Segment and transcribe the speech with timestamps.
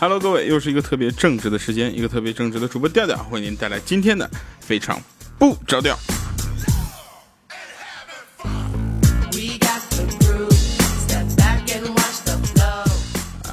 [0.00, 4.28] Hello，各位，又是一个特别正直的时间，一个特别正直的主播调调，为您带来今天的
[4.60, 5.00] 非常
[5.38, 5.96] 不着调。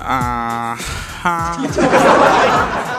[0.01, 0.75] 啊
[1.21, 1.61] 哈！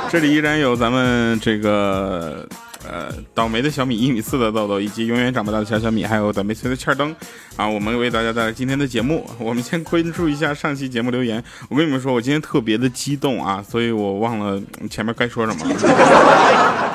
[0.08, 2.48] 这里依然有咱们这个
[2.90, 7.14] 呃倒霉的小米一米四的豆豆，以及永远长不大的小小米，还有倒霉催的欠灯
[7.56, 7.66] 啊！
[7.66, 9.24] 我们为大家带来今天的节目。
[9.38, 11.42] 我们先关注一下上期节目留言。
[11.68, 16.89] 我跟你们说，我今天特别的激动啊，所以我忘了前面该说什么。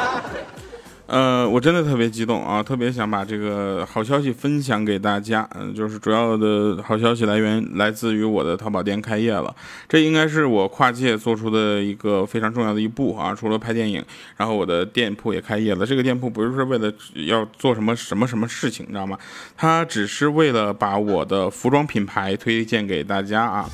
[1.07, 5.47] 呃，我真的特别激动啊，特别想把这个好消息分享给大家。
[5.53, 9.55] 嗯，就是主要的好消息来源来自于我的淘宝店开业了，
[9.87, 13.35] 这应该是我跨界做出的一个非常重要的一步啊。
[13.35, 14.03] 除了拍电影，
[14.35, 15.85] 然后我的店铺也开业了。
[15.85, 16.91] 这个店铺不是说为了
[17.27, 19.17] 要做什么什么什么事情，你知道吗？
[19.55, 23.69] 它只是为了把我的服装品牌推荐给大家啊。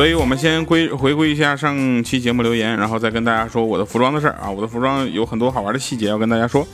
[0.00, 4.50] 所以，我们先归回归一下上期节目留言，然后再跟大家说我的服装的事儿啊。
[4.50, 6.66] 我的服装有很多好玩的细节要跟大家说，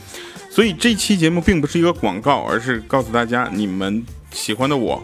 [0.49, 5.03] 所以这期节目并不是一个广告，而是告诉大家你们喜欢的我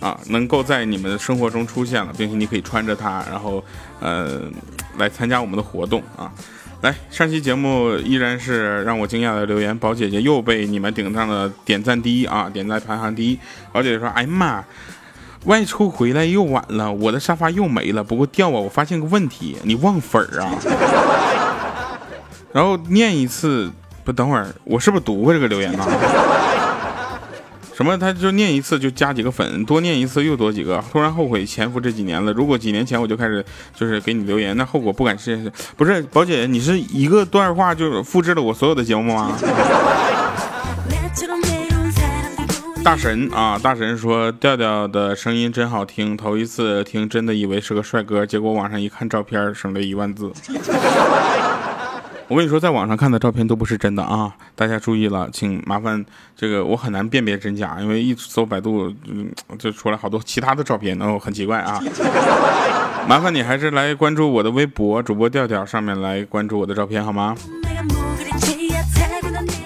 [0.00, 3.64] 啊，能够在你们的生活中出现了，并且你可以穿着它，然后
[4.00, 4.40] 呃
[4.98, 6.32] 来参加我们的活动啊。
[6.80, 13.38] 来，上期节目依然是让我惊讶的留言，宝姐姐又被你们顶上了点赞第一啊，点赞排行第一。
[13.72, 14.64] 宝姐姐说：“哎呀妈！”
[15.44, 18.04] 外出回来又晚了，我的沙发又没了。
[18.04, 20.54] 不过掉啊，我发现个问题，你忘粉儿啊？
[22.52, 23.70] 然后念一次，
[24.04, 25.84] 不等会儿，我是不是读过这个留言呢？
[27.74, 27.96] 什么？
[27.98, 30.84] 他就念一次就加几个粉，多念一次又多几个。
[30.92, 32.30] 突然后悔潜伏这几年了。
[32.32, 35.50] 如果几年前我就开始就是给你留言，那后果不敢设想。
[35.76, 39.36] 不是，宝姐，你是一个段话就复制了我所有的节目吗？
[42.84, 50.32] 大神啊，大神说调调的声音真好听，头一次听真的以为是个帅哥，结果网上一看照片，省了一万字。
[52.26, 56.04] 我跟你说，在网上看的照片都不是真的啊，大家注意了，请麻烦
[56.36, 61.80] 这个我很难辨别真假，因为一搜百度，嗯，就出来好多其他的照片，然后很奇怪啊。
[63.08, 67.36] 麻烦你还是来关注我的微博主播调调，上面来关注我的照片好吗？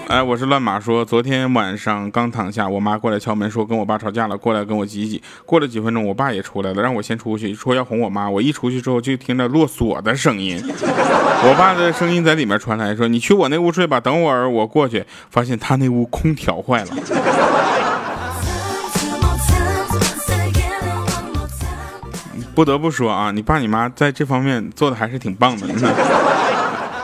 [0.07, 5.21] 哎，我是乱马说，昨天晚上刚躺下，我妈过来敲门，说跟我爸吵架了，过来跟我挤挤。
[5.45, 8.29] 过了几分钟，我爸也出来了，让我先出去，说要哄我妈。
[8.29, 15.03] 我一出去之后，就听着落锁的声音， 我爸的声音在里面传来，说你去我那屋睡吧，等会儿我过去。
[15.29, 16.91] 发现他那屋空调坏了。
[22.55, 25.67] 不得不说啊，你爸你妈在这方面做的还是挺棒的。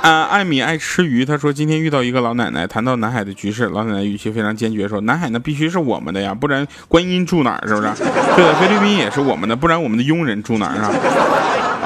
[0.03, 1.24] 啊，艾米爱吃鱼。
[1.24, 7.64] 他说今天遇到一个老奶奶，谈到南海的局势，老奶奶语气非常坚决，说南海那必须是我们的呀，不然观音住哪儿？
[7.66, 7.88] 是不是？
[8.36, 10.92] 对，菲律宾也是我们的，不然我们的佣人住哪儿啊？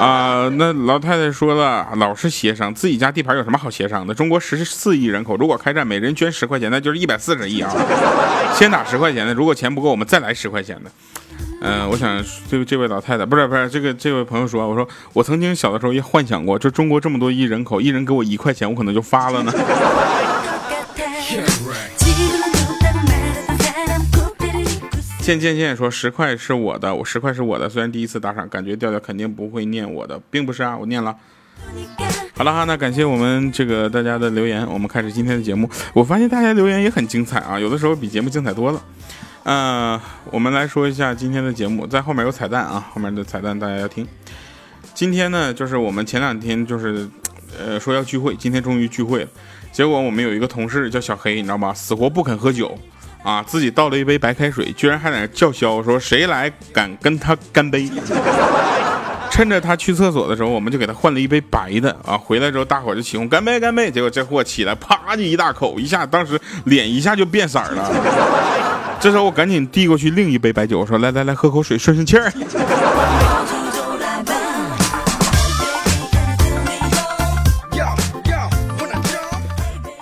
[0.04, 4.12] 啊，那老太太说了，老是协商，自己家地盘有什么好协商的？
[4.12, 7.72] 中国十四亿人口，如果开战，每人捐十块钱，那就是一百四十亿啊！
[8.52, 10.90] 先打十块钱的，如果钱不够，我们再来十块钱的。
[11.60, 19.52] 嗯，我想这这位老太太不是不是这个这位朋友说，我说我曾经小的时候也幻想过，就中国这么多亿人口，一人给我一块钱，我可能就发了呢。
[25.20, 27.68] 渐渐渐说十块是我的，我十块是我的。
[27.68, 31.14] 虽然第一次打赏，感觉调调肯定不会念我的，并不是啊，我念了。
[32.34, 35.68] 好了哈，那感谢我们这个大家的留言，我们开始今天的节目。
[35.92, 38.80] 我发现大家留言也很精彩啊，有的时候比节目精彩多了。
[39.48, 39.98] 呃，
[40.30, 44.06] 我们来说一下今天的节目，在后面有彩蛋啊，后面的彩蛋大家要听。
[44.92, 47.08] 今天呢，就是我们前两天就是，
[47.58, 49.28] 呃，说要聚会，今天终于聚会了。
[49.72, 51.72] 结果我们有一个同事叫小黑，你知道吗？
[51.72, 52.78] 死活不肯喝酒，
[53.22, 57.90] 啊，自己倒了一杯白开水，居然还在那叫嚣说谁来敢跟他干杯。
[59.38, 62.18] 趁着他去厕所的时候，我们就给他换了一杯白的啊。
[62.18, 63.88] 回来之后，大伙就起哄干杯干杯。
[63.88, 67.88] 结果这货起来啪就一大口，一下当时脸一下就变色了。
[68.98, 72.28] 这时候我赶紧递过去另一杯白酒，我说：“来来来，喝口水，顺顺气儿。”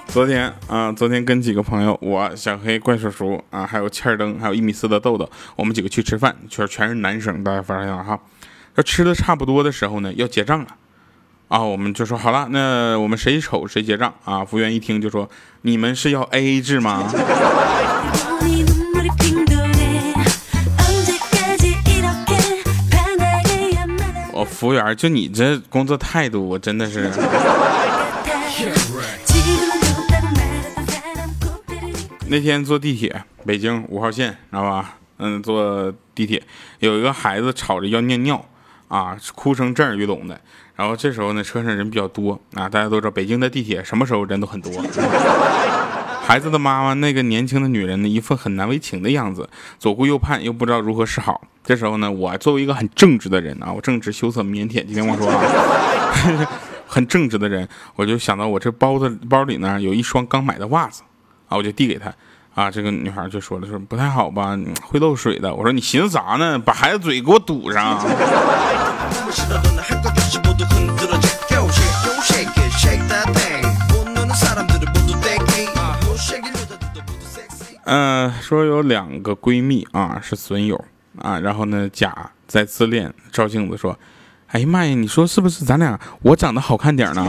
[0.09, 8.19] 昨天啊，昨天跟几个朋友，我小黑、怪叔叔啊，还有欠儿灯，还有一米四的豆豆，我们几个去吃饭，全全是男生，大家发现了哈。
[8.77, 10.67] 这吃的差不多的时候呢，要结账了
[11.49, 14.45] 啊，我们就说好了，那我们谁丑谁结账啊。
[14.45, 15.31] 服务员一听就说
[15.63, 17.11] ：“你们是要 A A 制吗？”
[24.33, 27.11] 我服务员，就你这工作态度，我真的是。
[32.29, 34.97] 那天坐地铁，北京五号线，知道吧？
[35.17, 36.43] 嗯，坐地铁，
[36.81, 38.45] 有一个孩子吵着要尿尿，
[38.89, 40.41] 啊，哭成震耳欲聋的。
[40.75, 44.71] 然后这时候呢，车上人比较多啊，大家都知道北京的地铁什么时候人都很多。
[46.27, 49.49] 孩子的妈妈那个年轻的女人呢，一副很难为情的样子，
[49.79, 51.41] 左顾右盼，又不知道如何是好。
[51.63, 55.41] 这时候呢，我作为一个很正直的人啊，我正直、羞涩、腼腆，今天我说啊，
[56.87, 61.03] 很正直的人，我就想到我这包子包里呢有一双刚买的袜子，
[61.49, 62.13] 啊，我就递给她，
[62.57, 65.55] 啊，这个女孩就说了，说不太好吧，会漏水的。
[65.55, 66.59] 我说你寻思啥呢？
[66.59, 68.01] 把孩子嘴给我堵上。
[77.85, 80.83] 嗯，说有两个闺蜜啊，是损友
[81.21, 83.99] 啊，然后呢，甲在自恋，照镜子说
[84.49, 87.23] ：“哎呀妈呀，你说是不是咱俩我长得好看点呢？”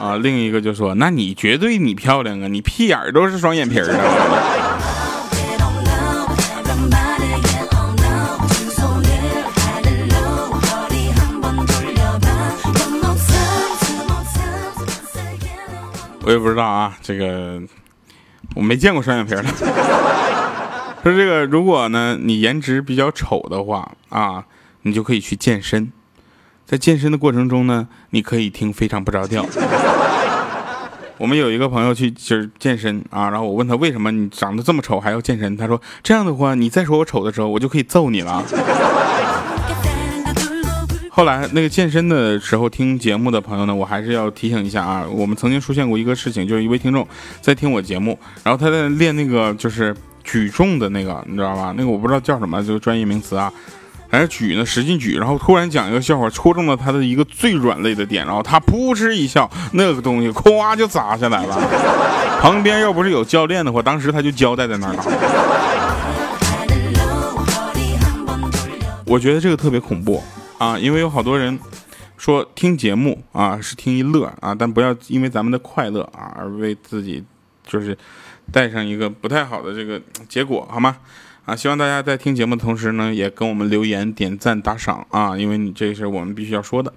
[0.00, 3.90] 啊，另一个就说：“那你绝对你漂亮啊，你屁眼都是双眼皮儿啊。”
[16.22, 17.60] 我也不知道啊，这个。
[18.56, 19.44] 我没见过双眼皮的。
[21.02, 24.46] 说这个，如果呢你颜值比较丑的话啊，
[24.82, 25.92] 你就可以去健身。
[26.70, 29.44] 在健身的过程中呢，你可以听非常不着调。
[31.18, 35.56] 我们有一个朋友去就是健身啊，然后我问他为什么你长得这么丑还要健身？
[35.56, 38.44] 他说这样的话，你再说我丑的时候，我就可以揍你了。
[41.10, 47.04] 后来那个健身的时候听节目的朋友呢，我还是要提醒一下啊，我们曾经出现过一个事情，就是一位听众
[47.40, 51.74] 在听我节目，然后他在练那个就是举重的那个，你知道吧？
[51.76, 53.52] 那个我不知道叫什么，就是专业名词啊，
[54.10, 61.56] 还是举呢，使劲举，然后突然讲一个笑话，戳中了他的一个最软肋的点，然后他扑哧一笑，那个东西咵就砸下来了。
[62.42, 65.04] 旁边要不是有教练的话，当时他就交代在那儿了。
[69.06, 70.22] 我觉得这个特别恐怖。
[70.58, 71.58] 啊，因为有好多人
[72.18, 77.24] 说听节目啊是听一乐啊，但不要因为咱们的快乐啊而为自己
[77.66, 77.96] 就是
[78.52, 79.98] 带上一个不太好的这个
[80.28, 80.96] 结果，好吗？
[81.44, 86.92] 啊，希望大家在听节目的同时呢，也跟我们留言、点赞、打赏啊，因为你这是我们必须要说的，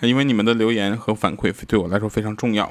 [0.00, 2.70] 因为你们的留言和反馈对我来说非常重要。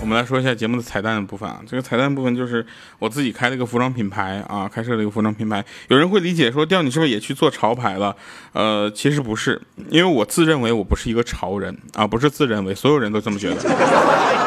[0.00, 2.64] 我们来说一下节目的彩蛋的部分啊，这个彩蛋部分就是
[3.00, 5.64] 我自己开了一个服装品牌啊，开设了一个服装品牌。
[5.88, 8.14] 有人会理解说，调你是不是也去做潮牌了？
[8.52, 9.60] 呃，其实不是，
[9.90, 14.45] 因为我自认为我不是一个潮人啊，不是自认为，所有人都这么觉得。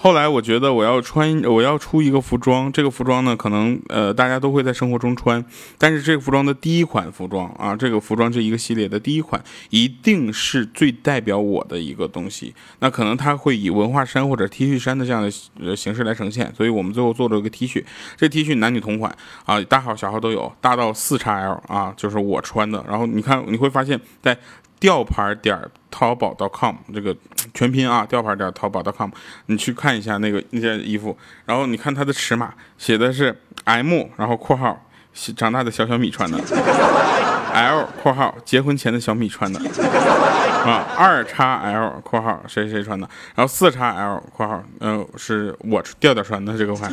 [0.00, 2.70] 后来我觉得我要穿，我要出一个服装。
[2.70, 5.44] 这个服装呢，可能呃大家都会在生活中穿，
[5.76, 12.54] 但是这个服装的第一款服装啊，这个服装这一个系列的第一款，一定是最代表我的一个东西。
[12.78, 15.28] 那可能它会以文化衫或者 T 恤衫的这样
[15.58, 16.54] 的形式来呈现。
[16.56, 17.84] 所以我们最后做了一个 T 恤，
[18.16, 19.12] 这 T 恤男女同款
[19.46, 22.84] 啊，大号小号都有，大到四 XL 啊，就是我穿的。
[22.88, 24.38] 然后你看你会发现在。
[24.80, 25.58] 吊牌点
[25.90, 27.16] 淘宝 .com 这个
[27.52, 29.10] 全拼啊，吊牌点淘宝 .com，
[29.46, 34.86] 你去看一下那个那件衣服，然后你看它的尺码写的是 M，然后括号
[35.36, 36.38] 长大的小小米穿的
[37.52, 39.58] ，L 括号结婚前的小米穿的，
[40.64, 46.92] 啊二叉 L 括号谁谁穿的，然后四叉 L 括号嗯是我调调穿的这个款。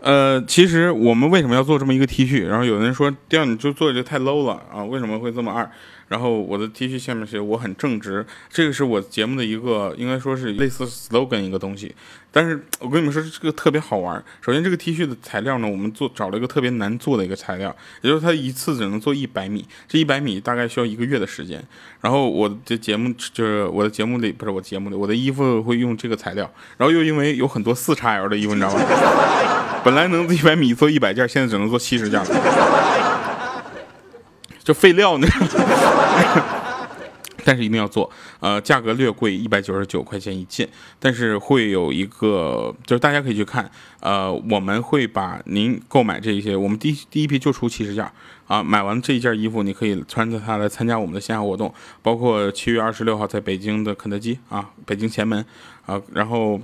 [0.00, 2.46] 呃，其实我们为什么要做这么一个 T 恤？
[2.46, 4.84] 然后有人说这样你就做的太 low 了啊？
[4.84, 5.68] 为什么会这么二？
[6.08, 11.94] 然后我的 T 恤下面写我很正直，这个是我节目的一个应该说是类似 slogan 一个东西。
[12.30, 14.22] 但是我跟你们说这个特别好玩。
[14.42, 21.62] 首先这个 T 恤的材料呢，我们做找了一个特别难做的一个材料，也就是它一次只能做一百米，这一百米大概需要一个月的时间。
[22.00, 26.50] 然后我的节目就是我的节目里不是我节目里，我的衣服会用这个材料。
[26.76, 28.80] 然后又因为有很多四叉 L 的衣服，你知道吗？
[29.82, 32.22] 本来能一百米做一百件，现在只能做七十件，
[34.62, 35.26] 就废料呢。
[37.44, 38.10] 但是一定要做，
[38.40, 43.70] 呃，价格略贵，一百九十九块钱一件，但是会有一个，就是大家可以去看，
[44.00, 48.06] 呃，我们会把您购买这一些，我们第第一批就出七十件，
[48.46, 51.72] 啊，买完这一件衣服，你可以穿着它来参加我们的线下活动，
[52.02, 55.42] 包括七月二十六号在北京的肯德基啊，北京前门，
[55.86, 56.60] 啊，然后。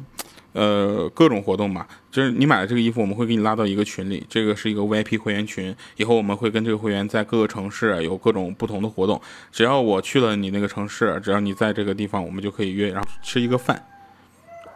[0.54, 5.74] 呃，各种活动吧，就是你买了这个衣服，我们会给你拉到一个群里，这个是一个 VIP 会员群。
[5.96, 9.20] 以后我们会跟这个会员在各个城市有各种不同的活动。
[9.50, 13.84] 只要我去了你那个城市，只要你在这个地方，我们就可以约，然后吃一个饭。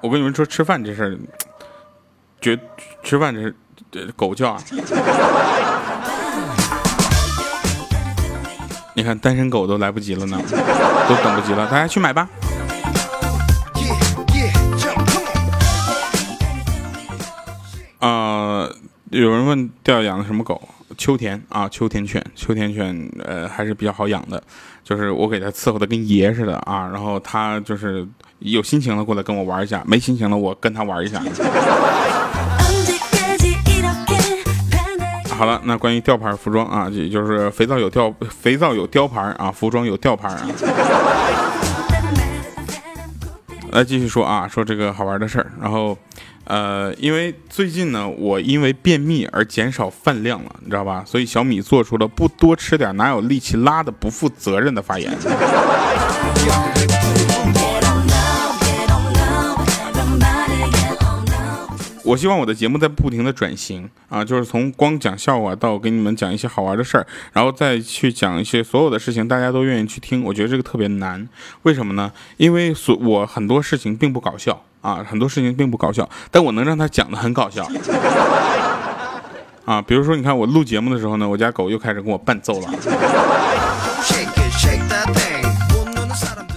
[0.00, 1.16] 我跟你们说，吃饭这事儿，
[2.40, 2.58] 绝
[3.04, 3.54] 吃饭这是
[4.16, 4.62] 狗叫啊！
[8.94, 10.36] 你看单身狗都来不及了呢，
[11.08, 12.28] 都等不及了，大家去买吧。
[19.10, 20.60] 有人问调养的什么狗？
[20.98, 24.42] 秋田啊，秋田犬，秋田犬呃还是比较好养的，
[24.84, 28.06] 就是我给它伺候的跟爷似的啊，然后它就是
[28.40, 31.22] 有心情了过来跟我玩一下，没心情了我跟它玩一下。
[35.30, 40.46] 好了，那关于吊牌服装啊，也就是肥皂有吊，肥皂有吊牌啊，服装有吊牌啊。
[43.72, 45.52] 来继续说啊，说这个好玩的事儿。
[45.60, 45.96] 然后，
[46.48, 51.04] 呃，因为最近呢，我因为便秘而减少饭量了，你知道吧？
[51.06, 55.14] 所以小米做出了不多吃点哪有力气拉的不负责任的发言。
[62.08, 70.24] 我希望我的节目在不停的转型啊，就是从光讲笑话到给你们讲一些好玩的事儿，然后再去讲一些所有的事情，大家都愿意去听。
[70.24, 71.28] 我觉得这个特别难，
[71.64, 72.10] 为什么呢？
[72.38, 77.68] 因为所我很多事情并不搞笑啊，很多事情并不搞笑，但我能让他讲的很搞笑
[79.66, 79.82] 啊。
[79.82, 82.68] 比如说，你看我录节目的时候呢，我家狗又开始跟我伴奏了。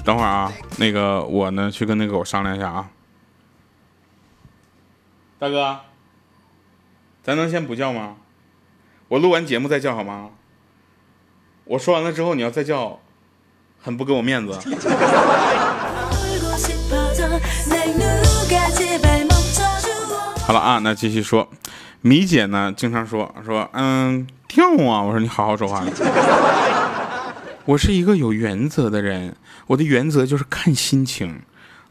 [0.05, 2.85] 等会儿啊，那个我呢去跟那个狗商量一下啊。
[5.41, 5.79] 大哥，
[7.23, 8.17] 咱能先不叫吗？
[9.07, 10.29] 我录完节目再叫好吗？
[11.63, 12.99] 我说完了之后你要再叫，
[13.81, 14.53] 很不给我面子。
[20.45, 21.49] 好了啊，那继续说，
[22.01, 25.83] 米姐呢经常说说嗯跳啊，我说你好好说话。
[27.65, 31.41] 我是一个有原则的人，我的原则就是看心情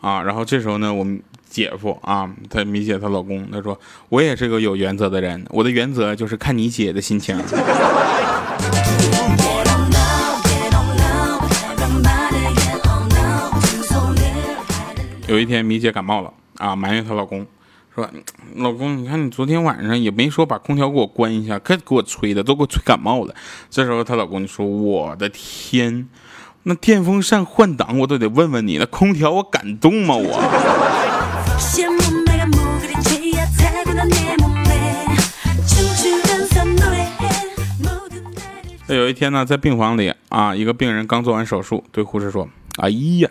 [0.00, 0.23] 啊。
[0.23, 1.21] 然后这时候呢，我们。
[1.50, 3.78] 姐夫啊，她米姐她老公，他说
[4.09, 7.37] 我也是个有原则的人，我的原则就是看你姐的心情。
[15.26, 17.47] 有一天米姐感冒了啊，埋怨她老公
[17.95, 18.09] 说
[18.57, 23.35] ：“老公，你看你昨天晚上也没说把空调给我关一下，可给我吹的都给我吹感冒了。”
[23.71, 26.09] 这时候她老公就说：“我的天，
[26.64, 30.40] 那电风扇换挡我都得问问你，那空调我敢动吗我？”
[38.88, 42.49] 有一天呢，在病房里啊，一个病人刚做完手术，对护士说
[42.79, 43.29] ：“哎呀，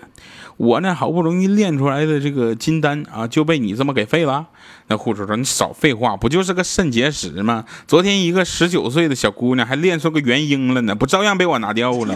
[0.57, 4.47] 我呢好不容易练出来的这个金丹啊，就被你这么给废了。”
[4.87, 7.65] 那护士说：“你少废话，不就是个肾结石吗？
[7.87, 12.15] 昨天一个十九岁的小姑娘还练出个元婴了呢，不照样被我拿掉了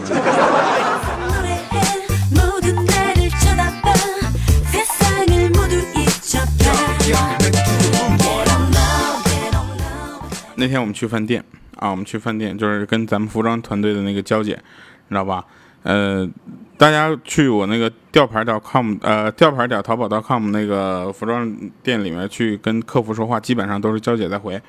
[10.56, 11.44] 那天我们去饭店。
[11.76, 15.44] 啊，我们去饭店，就是跟咱们服装团队的那个交姐，你知道吧？
[15.84, 16.28] 呃，
[16.76, 21.50] 大家去我那个吊牌点 com，呃，吊牌点淘宝 com 那个服装
[21.82, 24.60] 店里面去跟客服说话，基本上都是娇姐在回。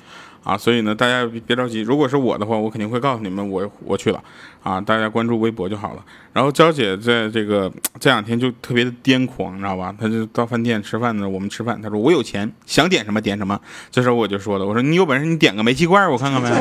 [0.44, 1.80] 啊，所以呢，大家别着急。
[1.80, 4.22] 如果是我的话，我肯定会告诉你们，我我去了。
[4.62, 6.04] 啊，大家关注微博就好了。
[6.32, 7.68] 然后娇姐在这个
[7.98, 9.92] 这两天就特别的癫狂，你知道吧？
[9.98, 13.60] 她就到饭店吃饭呢，我们吃饭，她说我有钱，想点什么点什么。
[13.90, 16.52] 这时候我就说了，我说你有本事你点个煤气罐，我看看呗。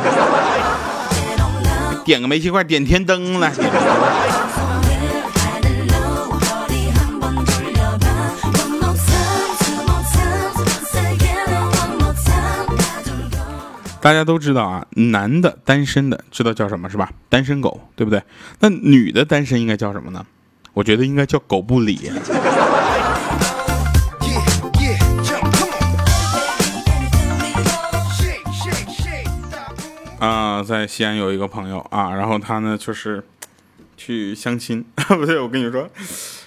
[2.03, 3.51] 点个煤气罐，点天灯了。
[14.05, 17.12] 大家都知道啊，男的单身的知道叫什么是吧？
[17.27, 18.21] 单身狗，对不对？
[18.59, 20.24] 那女的单身应该叫什么呢？
[20.74, 22.12] 我觉得应该叫狗不理。
[30.19, 33.24] 啊，在西安有一个朋友啊，然后他呢就是
[33.97, 35.89] 去相亲， 不对，我跟你说，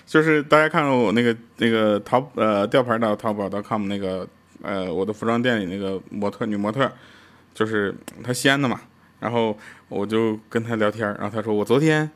[0.06, 4.24] 就是大家看到我那个那个淘呃吊牌到淘宝 .com 那个
[4.62, 6.88] 呃我的服装店里那个模特女模特。
[7.58, 8.80] 就是他西安的嘛，
[9.18, 12.08] 然后我就跟他聊天，然后他说我昨天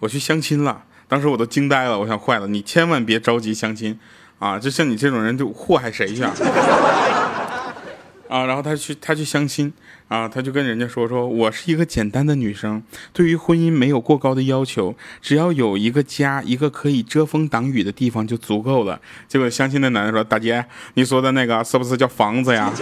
[0.00, 3.96] 我去相亲了，当时我都惊呆了，我想坏了，你千万别着急相亲
[4.40, 6.34] 啊，就像你这种人就祸害谁去啊？
[8.28, 9.72] 啊，然后他去他去相亲
[10.08, 19.00] 啊，他就跟人家说说我是一个简单的女生，对于婚姻没有过高的要求，只要有一个家，一个可以遮风挡雨的地方就足够了。
[19.28, 22.72] 结果相亲的男的说大姐，你说的那个是不是叫房子呀？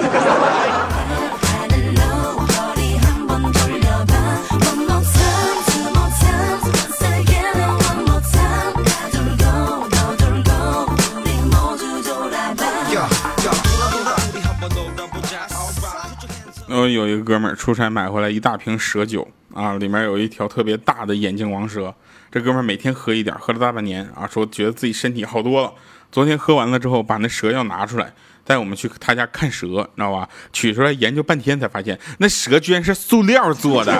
[17.17, 21.95] 个哥们儿出差买回来一大瓶蛇酒啊，里面有一条特别大的眼镜王蛇。
[22.31, 25.73] 这哥们儿每天喝一点，喝了大半年啊，说觉得自己身体好多了。
[26.13, 28.13] 昨天喝完了之后，把那蛇药拿出来，
[28.45, 30.29] 带我们去他家看蛇，你知道吧？
[30.53, 33.93] 取出来研究半天才发现，那蛇居然是塑料做的。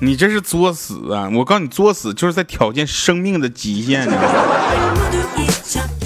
[0.00, 1.30] 你这是作死啊！
[1.32, 5.01] 我告诉你，作死就是在挑战生命的极限你知道吗。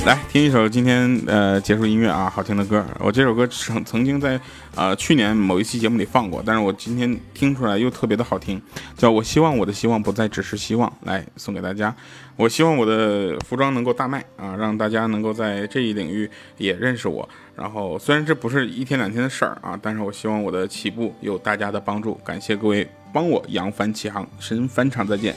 [0.06, 2.86] 来听一首今天呃结束音乐啊，好听的歌。
[3.00, 4.40] 我这首歌曾曾经在
[4.76, 8.62] 呃去年某一期节目里放过，但是我今天听出来又特别的好听，
[8.96, 11.92] 叫我希望我的希望不再只是希望，来送给大家。
[12.36, 17.28] 我希望我的服装能够大卖啊，让大家能够在这一领域也认识我。
[17.56, 22.14] 然后虽然这不是一天两天的事儿啊，但是我希望我的起步有大家的帮助。
[22.24, 25.34] 感谢各位帮我扬帆起航，神返场再见。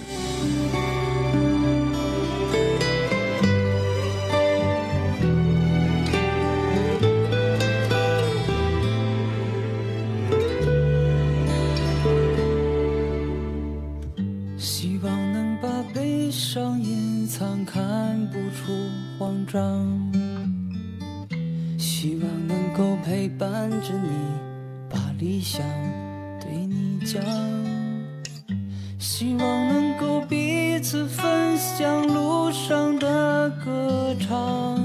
[29.00, 34.77] 希望能够彼此分享路上的歌唱，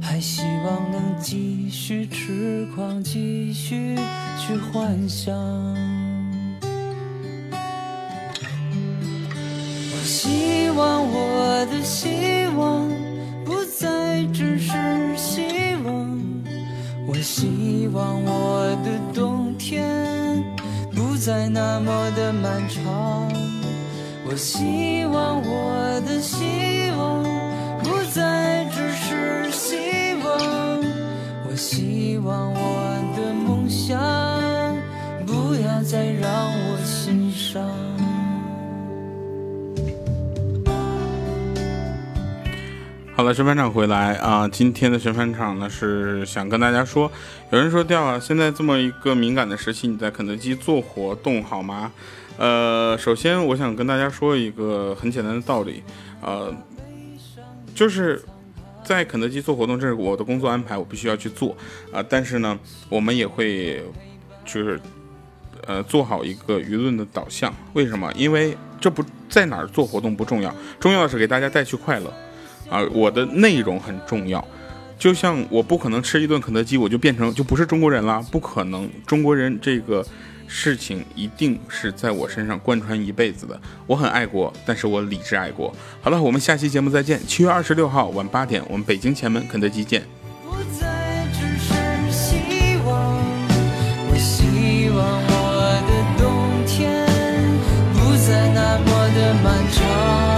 [0.00, 3.96] 还希望能继续痴狂，继续
[4.38, 5.34] 去幻想。
[9.92, 12.88] 我希望我的希望
[13.44, 14.72] 不再只是
[15.18, 16.18] 希望。
[17.06, 18.99] 我希望我的
[21.20, 23.28] 再那么的漫长。
[24.24, 27.22] 我希望我的希望
[27.82, 28.49] 不再
[43.30, 44.48] 了，神返场回来啊！
[44.48, 47.10] 今天的神返场呢是想跟大家说，
[47.50, 51.92] 有人说掉啊，现在这么一个敏感的时期，你在肯德基做活动好吗？
[52.38, 55.80] 呃，首先我想跟大家说一个很简单的道理，
[56.20, 56.52] 呃，
[57.72, 58.20] 就是
[58.82, 61.56] 在肯德基做活动，这是我的工作安排，我必须要去做
[61.92, 62.02] 啊。
[62.08, 63.80] 但是呢，我们也会
[64.44, 64.80] 就是
[65.68, 67.54] 呃做好一个舆论的导向。
[67.74, 68.12] 为什么？
[68.16, 72.12] 因为这不在哪儿做活动不重要，重要的是给大家带去快乐。
[72.70, 74.42] 啊，我的内容很重要，
[74.98, 78.88] 就像我不可能吃一顿肯德基，我就变成就不是中国人了，不可能。
[79.04, 80.06] 中国人这个
[80.46, 83.60] 事情一定是在我身上贯穿一辈子的。
[83.86, 85.74] 我很爱国，但是我理智爱国。
[86.00, 87.20] 好了，我们下期节目再见。
[87.26, 90.02] 七月二十六号晚八点，我们北京前门肯德基见。
[99.42, 100.29] 漫长。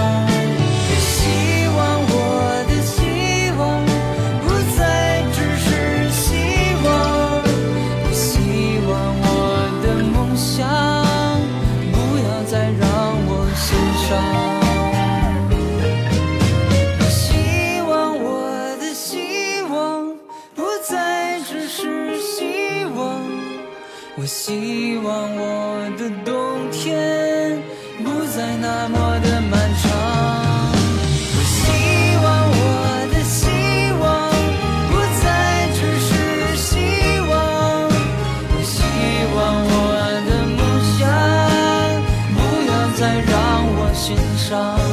[44.03, 44.92] 心上。